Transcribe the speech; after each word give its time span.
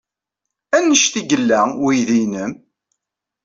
Anect 0.75 1.13
ay 1.19 1.25
yella 1.29 1.59
weydi-nnem? 1.81 2.51